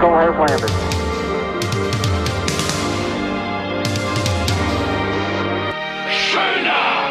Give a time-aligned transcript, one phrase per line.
[0.00, 0.70] Eagle has landed.
[6.10, 7.10] Schöner,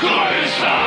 [0.00, 0.78] größer.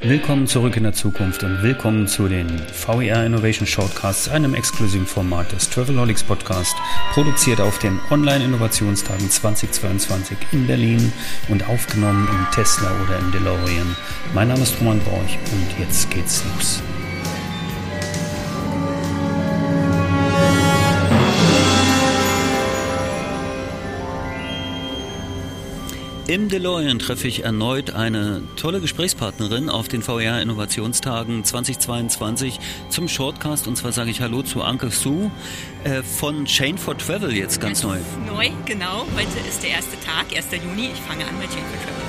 [0.00, 5.52] Willkommen zurück in der Zukunft und willkommen zu den VER Innovation Shortcasts, einem exklusiven Format
[5.52, 6.74] des Travelholics Podcast,
[7.12, 11.12] produziert auf den Online-Innovationstagen 2022 in Berlin
[11.48, 13.96] und aufgenommen im Tesla oder im DeLorean.
[14.32, 16.82] Mein Name ist Roman Borch und jetzt geht's los.
[26.32, 32.58] Im DeLorean treffe ich erneut eine tolle Gesprächspartnerin auf den VR Innovationstagen 2022
[32.88, 33.66] zum Shortcast.
[33.66, 35.30] Und zwar sage ich Hallo zu Anke Sue
[35.84, 37.98] äh, von Chain for Travel, jetzt ganz neu.
[38.26, 39.06] Neu, genau.
[39.14, 40.46] Heute ist der erste Tag, 1.
[40.52, 40.92] Juni.
[40.94, 42.02] Ich fange an mit Chain for Travel.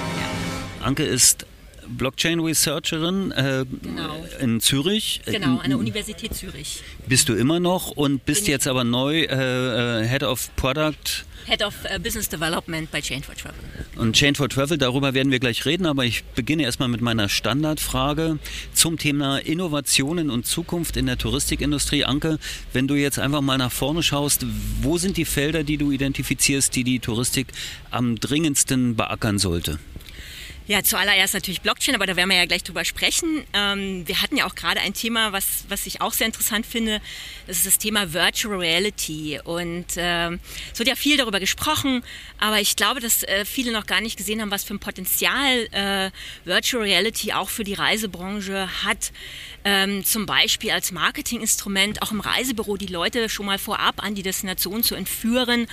[0.79, 0.87] Ja.
[0.87, 1.45] Anke ist
[1.87, 4.25] Blockchain Researcherin äh, Genau.
[4.39, 5.21] in Zürich.
[5.25, 6.81] Genau, an der Universität Zürich.
[7.07, 11.25] Bist du immer noch und bist Bin jetzt aber neu äh, äh, Head of Product
[11.45, 13.59] Head of äh, Business Development bei Chain for Travel.
[13.97, 17.27] Und Chain for Travel, darüber werden wir gleich reden, aber ich beginne erstmal mit meiner
[17.27, 18.39] Standardfrage
[18.73, 22.05] zum Thema Innovationen und Zukunft in der Touristikindustrie.
[22.05, 22.39] Anke,
[22.71, 24.45] wenn du jetzt einfach mal nach vorne schaust,
[24.81, 27.47] wo sind die Felder, die du identifizierst, die die Touristik
[27.91, 29.80] am dringendsten beackern sollte?
[30.66, 33.44] Ja, zuallererst natürlich Blockchain, aber da werden wir ja gleich drüber sprechen.
[33.53, 37.02] Ähm, wir hatten ja auch gerade ein Thema, was, was ich auch sehr interessant finde.
[37.47, 39.42] Das ist das Thema Virtual Reality.
[39.44, 40.39] Und ähm,
[40.72, 42.02] es wird ja viel darüber gesprochen,
[42.39, 45.67] aber ich glaube, dass äh, viele noch gar nicht gesehen haben, was für ein Potenzial
[45.72, 46.11] äh,
[46.45, 49.11] Virtual Reality auch für die Reisebranche hat.
[49.66, 54.23] Ähm, zum Beispiel als Marketinginstrument auch im Reisebüro die Leute schon mal vorab an die
[54.23, 55.67] Destination zu entführen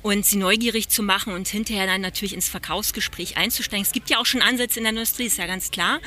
[0.00, 3.84] und sie neugierig zu machen und hinterher dann natürlich ins Verkaufsgespräch einzusteigen.
[3.84, 6.00] Es gibt ja auch schon Ansätze in der Industrie, ist ja ganz klar.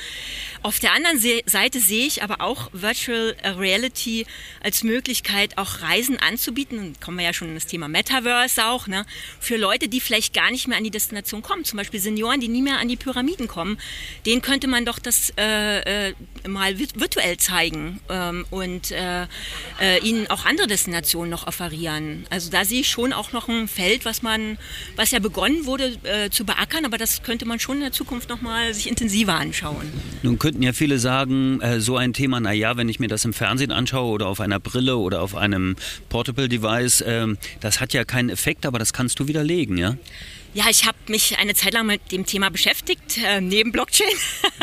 [0.64, 4.26] Auf der anderen Se Seite sehe ich aber auch Virtual Reality
[4.62, 6.80] als Möglichkeit, auch Reisen anzubieten.
[6.80, 9.06] Und kommen wir ja schon in das Thema Metaverse auch, ne?
[9.40, 11.64] für Leute, die vielleicht gar nicht mehr an die Destination kommen.
[11.64, 13.78] Zum Beispiel Senioren, die nie mehr an die Pyramiden kommen.
[14.26, 16.14] Denen könnte man doch das äh, äh,
[16.48, 19.28] mal vi- virtuell zeigen ähm, und äh,
[19.80, 22.26] äh, ihnen auch andere Destinationen noch offerieren.
[22.30, 24.58] Also da sehe ich schon auch noch ein Feld, was man,
[24.96, 28.17] was ja begonnen wurde äh, zu beackern, aber das könnte man schon in der Zukunft
[28.28, 29.92] noch mal sich intensiver anschauen.
[30.24, 33.34] Nun könnten ja viele sagen, äh, so ein Thema, naja, wenn ich mir das im
[33.34, 35.76] Fernsehen anschaue oder auf einer Brille oder auf einem
[36.10, 39.98] Portable Device, ähm, das hat ja keinen Effekt, aber das kannst du widerlegen, ja?
[40.54, 44.08] Ja, ich habe mich eine Zeit lang mit dem Thema beschäftigt, äh, neben Blockchain.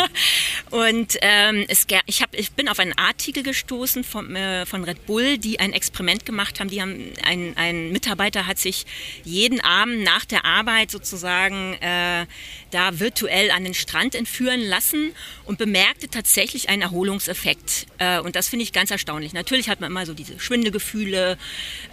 [0.71, 5.07] und ähm, es, ich, hab, ich bin auf einen Artikel gestoßen von, äh, von Red
[5.07, 6.69] Bull, die ein Experiment gemacht haben.
[6.69, 8.87] Die haben ein, ein Mitarbeiter hat sich
[9.23, 12.27] jeden Abend nach der Arbeit sozusagen äh,
[12.71, 15.13] da virtuell an den Strand entführen lassen
[15.45, 17.87] und bemerkte tatsächlich einen Erholungseffekt.
[17.99, 19.33] Äh, und das finde ich ganz erstaunlich.
[19.33, 21.39] Natürlich hat man immer so diese Schwindegefühle,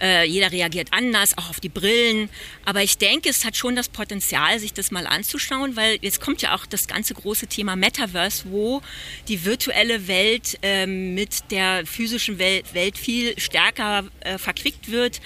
[0.02, 2.30] äh, jeder reagiert anders, auch auf die Brillen.
[2.66, 6.42] Aber ich denke, es hat schon das Potenzial, sich das mal anzuschauen, weil jetzt kommt
[6.42, 8.82] ja auch das ganze große Thema Metaverse, wo
[9.28, 15.22] die virtuelle Welt ähm, mit der physischen Welt, Welt viel stärker äh, verquickt wird.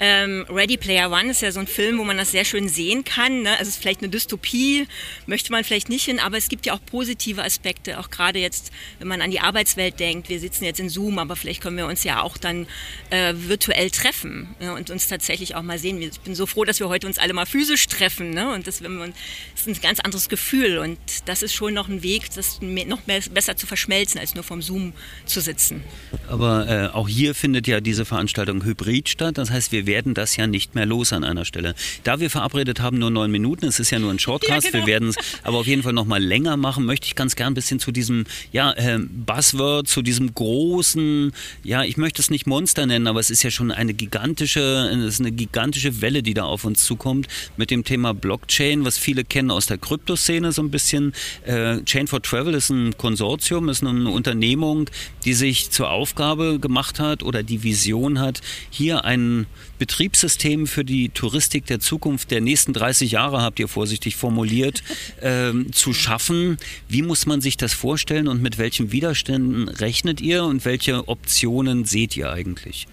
[0.00, 3.04] Ähm, Ready Player One ist ja so ein Film, wo man das sehr schön sehen
[3.04, 3.42] kann.
[3.42, 3.50] Ne?
[3.52, 4.86] Also es ist vielleicht eine Dystopie,
[5.26, 8.72] möchte man vielleicht nicht hin, aber es gibt ja auch positive Aspekte, auch gerade jetzt,
[8.98, 10.28] wenn man an die Arbeitswelt denkt.
[10.28, 12.66] Wir sitzen jetzt in Zoom, aber vielleicht können wir uns ja auch dann
[13.10, 16.02] äh, virtuell treffen ja, und uns tatsächlich auch mal sehen.
[16.02, 18.30] Ich bin so froh, dass wir heute uns alle mal physisch treffen.
[18.30, 18.52] Ne?
[18.52, 19.16] Und das, wenn uns-
[19.52, 23.06] das ist ein ganz anderes Gefühl und das ist schon noch ein Weg, das noch
[23.06, 24.92] mehr, besser zu verschmelzen, als nur vom Zoom
[25.24, 25.84] zu sitzen.
[26.28, 29.38] Aber äh, auch hier findet ja diese Veranstaltung hybrid statt.
[29.38, 31.74] Das heißt, wir werden das ja nicht mehr los an einer Stelle.
[32.02, 34.86] Da wir verabredet haben, nur neun Minuten, es ist ja nur ein Shortcast, Ja, genau.
[34.86, 37.52] wir werden es aber auf jeden Fall noch mal länger machen, möchte ich ganz gern
[37.52, 42.46] ein bisschen zu diesem ja, äh, Buzzword, zu diesem großen, ja, ich möchte es nicht
[42.46, 46.34] Monster nennen, aber es ist ja schon eine gigantische, es ist eine gigantische Welle, die
[46.34, 50.62] da auf uns zukommt mit dem Thema Blockchain, was viele kennen aus der Kryptoszene so
[50.62, 51.12] ein bisschen.
[51.44, 54.88] Äh, Chain for Travel ist ein Konsortium, ist eine Unternehmung,
[55.24, 59.46] die sich zur Aufgabe gemacht hat oder die Vision hat, hier ein
[59.78, 64.82] Betriebssystem für die Touristik der Zukunft der nächsten 30 Jahre, habt ihr vorsichtig formuliert,
[65.22, 66.58] ähm, zu schaffen.
[66.88, 71.84] Wie muss man sich das vorstellen und mit welchen Widerständen rechnet ihr und welche Optionen
[71.84, 72.86] seht ihr eigentlich?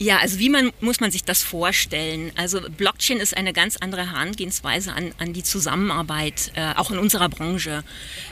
[0.00, 2.30] Ja, also wie man, muss man sich das vorstellen?
[2.36, 7.28] Also Blockchain ist eine ganz andere Herangehensweise an, an die Zusammenarbeit, äh, auch in unserer
[7.28, 7.82] Branche.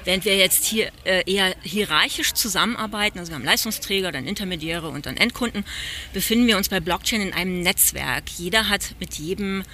[0.04, 5.06] Während wir jetzt hier äh, eher hierarchisch zusammenarbeiten, also wir haben Leistungsträger, dann Intermediäre und
[5.06, 5.64] dann Endkunden,
[6.12, 8.24] befinden wir uns bei Blockchain in einem Netzwerk.
[8.38, 9.64] Jeder hat mit jedem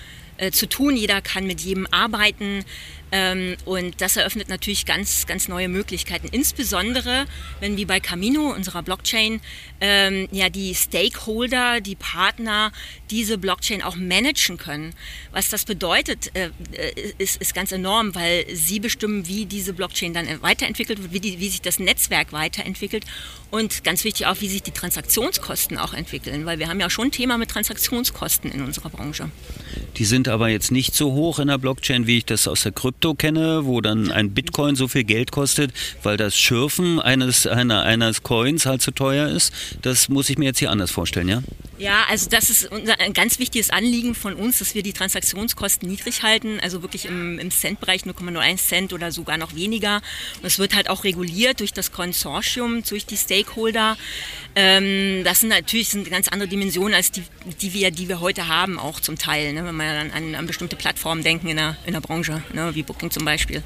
[0.42, 2.64] äh, zu tun, jeder kann mit jedem arbeiten.
[3.12, 6.28] Ähm, und das eröffnet natürlich ganz, ganz neue Möglichkeiten.
[6.32, 7.26] Insbesondere,
[7.60, 9.40] wenn wie bei Camino, unserer Blockchain,
[9.80, 12.72] ähm, ja die Stakeholder, die Partner
[13.10, 14.94] diese Blockchain auch managen können.
[15.30, 20.14] Was das bedeutet, äh, äh, ist, ist ganz enorm, weil sie bestimmen, wie diese Blockchain
[20.14, 23.04] dann weiterentwickelt wird, wie, die, wie sich das Netzwerk weiterentwickelt
[23.50, 27.08] und ganz wichtig auch, wie sich die Transaktionskosten auch entwickeln, weil wir haben ja schon
[27.08, 29.30] ein Thema mit Transaktionskosten in unserer Branche.
[29.98, 32.72] Die sind aber jetzt nicht so hoch in der Blockchain, wie ich das aus der
[32.72, 37.82] Krypto kenne, wo dann ein Bitcoin so viel Geld kostet, weil das Schürfen eines, einer,
[37.82, 39.52] eines Coins halt zu teuer ist.
[39.82, 41.42] Das muss ich mir jetzt hier anders vorstellen, ja?
[41.82, 45.88] Ja, also das ist unser, ein ganz wichtiges Anliegen von uns, dass wir die Transaktionskosten
[45.88, 49.96] niedrig halten, also wirklich im, im Centbereich 0,01 Cent oder sogar noch weniger.
[50.40, 53.96] Und es wird halt auch reguliert durch das Konsortium, durch die Stakeholder.
[54.54, 57.24] Ähm, das sind natürlich sind ganz andere Dimensionen als die,
[57.60, 60.46] die, wir, die wir heute haben, auch zum Teil, ne, wenn wir an, an, an
[60.46, 63.62] bestimmte Plattformen denken in der, in der Branche, ne, wie Booking zum Beispiel.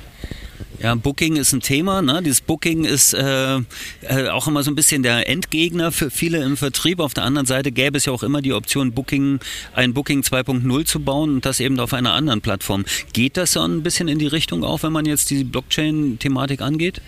[0.83, 2.03] Ja, Booking ist ein Thema.
[2.03, 2.23] Ne?
[2.23, 3.57] Dieses Booking ist äh,
[4.03, 7.01] äh, auch immer so ein bisschen der Endgegner für viele im Vertrieb.
[7.01, 9.41] Auf der anderen Seite gäbe es ja auch immer die Option, Booking,
[9.75, 12.85] ein Booking 2.0 zu bauen und das eben auf einer anderen Plattform.
[13.15, 17.01] Geht das so ein bisschen in die Richtung auch, wenn man jetzt die Blockchain-Thematik angeht?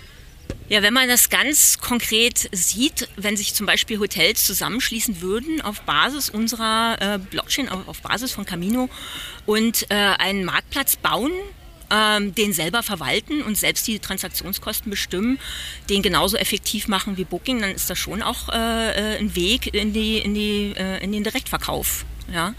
[0.68, 5.80] Ja, wenn man das ganz konkret sieht, wenn sich zum Beispiel Hotels zusammenschließen würden auf
[5.82, 8.90] Basis unserer äh, Blockchain, auf, Basis von Camino
[9.46, 11.32] und äh, einen Marktplatz bauen,
[11.90, 15.38] ähm, den selber verwalten und selbst die Transaktionskosten bestimmen,
[15.88, 19.94] den genauso effektiv machen wie Booking, dann ist das schon auch äh, ein Weg in,
[19.94, 22.04] die, in, die, in den Direktverkauf.
[22.30, 22.54] Ja.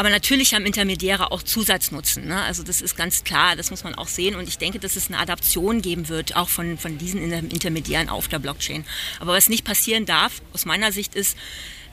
[0.00, 2.26] Aber natürlich haben Intermediäre auch Zusatznutzen.
[2.26, 2.40] Ne?
[2.40, 4.34] Also das ist ganz klar, das muss man auch sehen.
[4.34, 8.26] Und ich denke, dass es eine Adaption geben wird, auch von, von diesen Intermediären auf
[8.26, 8.86] der Blockchain.
[9.18, 11.36] Aber was nicht passieren darf, aus meiner Sicht, ist,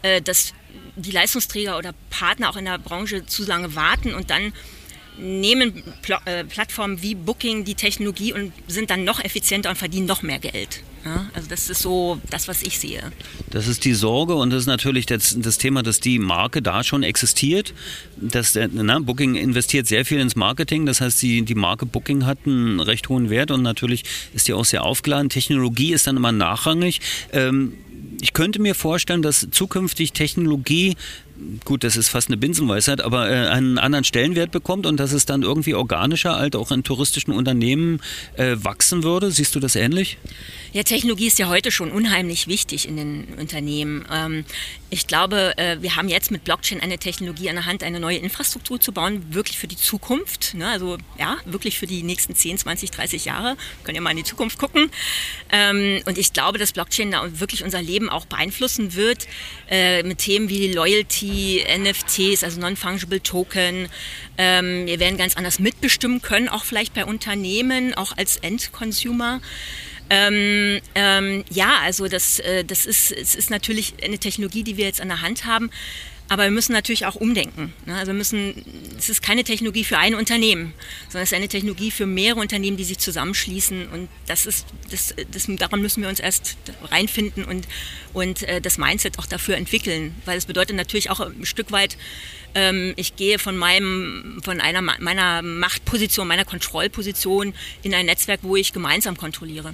[0.03, 0.53] äh, dass
[0.95, 4.53] die Leistungsträger oder Partner auch in der Branche zu lange warten und dann
[5.17, 10.05] nehmen Pl äh, Plattformen wie Booking die Technologie und sind dann noch effizienter und verdienen
[10.05, 10.81] noch mehr Geld.
[11.05, 13.01] Ja, also das ist so das, was ich sehe.
[13.49, 16.83] Das ist die Sorge und das ist natürlich das, das Thema, dass die Marke da
[16.83, 17.73] schon existiert.
[18.17, 22.25] Das, äh, na, Booking investiert sehr viel ins Marketing, das heißt, die, die Marke Booking
[22.25, 24.03] hat einen recht hohen Wert und natürlich
[24.33, 25.29] ist die auch sehr aufgeladen.
[25.29, 26.99] Technologie ist dann immer nachrangig.
[27.31, 27.73] Ähm,
[28.19, 30.95] ich könnte mir vorstellen, dass zukünftig Technologie
[31.65, 35.25] gut, das ist fast eine Binsenweisheit, aber äh, einen anderen Stellenwert bekommt und dass es
[35.25, 38.01] dann irgendwie organischer halt auch in touristischen Unternehmen
[38.35, 39.31] äh, wachsen würde.
[39.31, 40.17] Siehst du das ähnlich?
[40.73, 44.05] Ja, Technologie ist ja heute schon unheimlich wichtig in den Unternehmen.
[44.11, 44.45] Ähm,
[44.89, 48.17] ich glaube, äh, wir haben jetzt mit Blockchain eine Technologie an der Hand, eine neue
[48.17, 50.53] Infrastruktur zu bauen, wirklich für die Zukunft.
[50.53, 50.67] Ne?
[50.67, 53.57] Also ja, wirklich für die nächsten 10, 20, 30 Jahre.
[53.83, 54.89] Können ja mal in die Zukunft gucken.
[55.51, 59.27] Ähm, und ich glaube, dass Blockchain da wirklich unser Leben auch beeinflussen wird
[59.69, 63.89] äh, mit Themen wie Loyalty, NFTs, also Non-Fungible Token.
[64.37, 69.41] Ähm, wir werden ganz anders mitbestimmen können, auch vielleicht bei Unternehmen, auch als Endconsumer.
[70.09, 74.85] Ähm, ähm, ja, also das, äh, das ist, es ist natürlich eine Technologie, die wir
[74.85, 75.69] jetzt an der Hand haben.
[76.29, 77.73] Aber wir müssen natürlich auch umdenken.
[77.85, 77.95] Ne?
[77.95, 78.65] Also wir müssen,
[78.97, 82.75] es ist keine Technologie für ein Unternehmen, sondern es ist eine Technologie für mehrere Unternehmen,
[82.75, 83.87] die sich zusammenschließen.
[83.87, 87.67] Und das ist, das, das, daran müssen wir uns erst reinfinden und,
[88.13, 90.15] und äh, das Mindset auch dafür entwickeln.
[90.25, 91.97] Weil es bedeutet natürlich auch ein Stück weit,
[92.55, 97.53] ähm, ich gehe von meinem, von einer meiner Machtposition, meiner Kontrollposition
[97.83, 99.71] in ein Netzwerk, wo ich gemeinsam kontrolliere.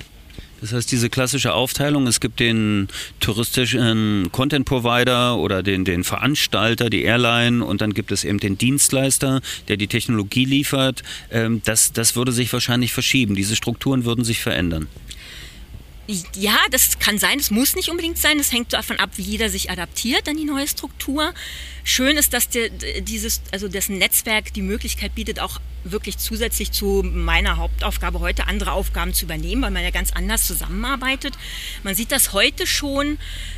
[0.63, 2.87] Das heißt, diese klassische Aufteilung, es gibt den
[3.19, 8.57] touristischen Content Provider oder den, den Veranstalter, die Airline und dann gibt es eben den
[8.57, 11.03] Dienstleister, der die Technologie liefert.
[11.31, 13.35] Ähm, das, das würde sich wahrscheinlich verschieben.
[13.35, 14.87] Diese Strukturen würden sich verändern.
[16.07, 18.37] Ja, das kann sein, es muss nicht unbedingt sein.
[18.37, 21.33] Das hängt davon ab, wie jeder sich adaptiert an die neue Struktur.
[21.85, 22.69] Schön ist, dass der,
[23.01, 28.71] dieses, also das Netzwerk die Möglichkeit bietet, auch wirklich zusätzlich zu meiner Hauptaufgabe heute andere
[28.71, 31.33] Aufgaben zu übernehmen, weil man ja ganz anders zusammenarbeitet.
[31.83, 33.17] Man sieht das heute schon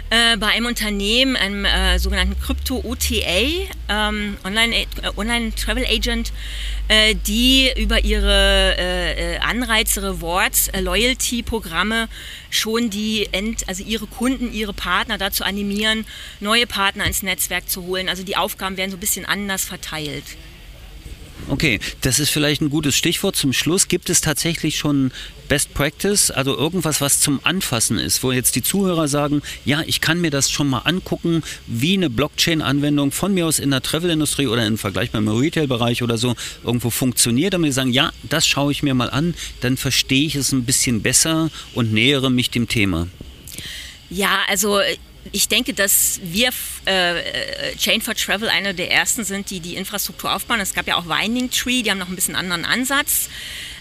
[0.10, 4.86] äh, bei einem Unternehmen, einem äh, sogenannten Krypto-OTA, ähm, Online, äh,
[5.18, 6.32] Online Travel Agent,
[6.88, 12.08] äh, die über ihre äh, äh, Anreize, Rewards, Loyalty-Programme
[12.50, 16.06] schon die End, also ihre Kunden, ihre Partner dazu animieren,
[16.40, 18.10] neue Partner ins Netzwerk zu holen.
[18.10, 20.24] Also die Aufgaben werden so ein bisschen anders verteilt.
[21.48, 23.88] Okay, das ist vielleicht ein gutes Stichwort zum Schluss.
[23.88, 25.12] Gibt es tatsächlich schon
[25.48, 30.02] Best Practice, also irgendwas, was zum Anfassen ist, wo jetzt die Zuhörer sagen, ja, ich
[30.02, 34.48] kann mir das schon mal angucken, wie eine Blockchain-Anwendung von mir aus in der Travel-Industrie
[34.48, 38.72] oder im Vergleich beim Retail-Bereich oder so irgendwo funktioniert, damit sie sagen, ja, das schaue
[38.72, 42.68] ich mir mal an, dann verstehe ich es ein bisschen besser und nähere mich dem
[42.68, 43.08] Thema.
[44.10, 44.80] Ja, also
[45.32, 46.50] ich denke, dass wir
[46.86, 50.60] äh, Chain for Travel einer der ersten sind, die die Infrastruktur aufbauen.
[50.60, 53.30] Es gab ja auch Winding Tree, die haben noch ein bisschen anderen Ansatz.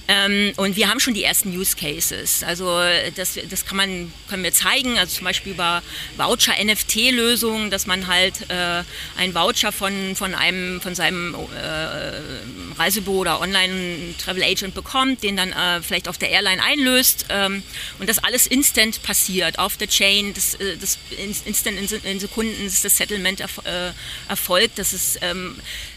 [0.07, 2.43] Ähm, und wir haben schon die ersten Use Cases.
[2.43, 2.79] Also
[3.17, 5.83] das, das kann man, können wir zeigen, also zum Beispiel über
[6.17, 8.83] Voucher-NFT-Lösungen, dass man halt äh,
[9.17, 15.81] einen Voucher von, von, einem, von seinem äh, Reisebüro oder Online-Travel-Agent bekommt, den dann äh,
[15.81, 17.63] vielleicht auf der Airline einlöst ähm,
[17.99, 20.99] und das alles instant passiert, auf der Chain, das, äh, das
[21.47, 23.93] instant in, in Sekunden ist das Settlement erf äh,
[24.29, 25.57] erfolgt, das ist ähm,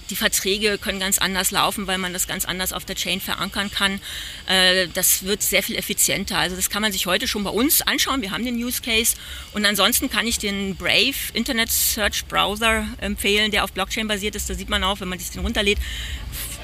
[0.09, 3.71] die Verträge können ganz anders laufen, weil man das ganz anders auf der Chain verankern
[3.71, 3.99] kann.
[4.47, 6.37] Äh, das wird sehr viel effizienter.
[6.37, 8.21] Also das kann man sich heute schon bei uns anschauen.
[8.21, 9.15] Wir haben den Use Case.
[9.53, 14.49] Und ansonsten kann ich den Brave Internet Search Browser empfehlen, der auf Blockchain basiert ist.
[14.49, 15.79] Da sieht man auch, wenn man sich den runterlädt,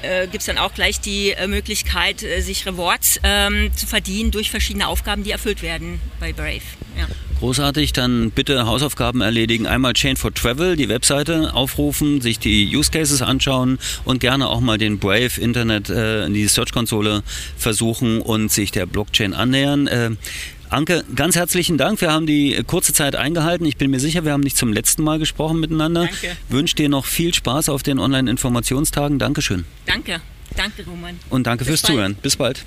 [0.04, 4.30] äh, gibt es dann auch gleich die äh, Möglichkeit, äh, sich Rewards ähm, zu verdienen
[4.30, 6.62] durch verschiedene Aufgaben, die erfüllt werden bei Brave.
[6.96, 7.06] Ja.
[7.40, 9.66] Großartig, dann bitte Hausaufgaben erledigen.
[9.66, 14.60] Einmal Chain for Travel, die Webseite aufrufen, sich die Use Cases anschauen und gerne auch
[14.60, 17.22] mal den Brave Internet, äh, die Search-Konsole
[17.56, 19.86] versuchen und sich der Blockchain annähern.
[19.88, 20.10] Äh,
[20.70, 22.00] Anke, ganz herzlichen Dank.
[22.00, 23.64] Wir haben die kurze Zeit eingehalten.
[23.64, 26.06] Ich bin mir sicher, wir haben nicht zum letzten Mal gesprochen miteinander.
[26.06, 26.36] Danke.
[26.48, 29.18] Wünsche dir noch viel Spaß auf den Online-Informationstagen.
[29.18, 29.64] Dankeschön.
[29.86, 30.20] Danke.
[30.56, 31.18] Danke, Roman.
[31.30, 31.92] Und danke Bis fürs bald.
[31.92, 32.14] Zuhören.
[32.16, 32.64] Bis bald.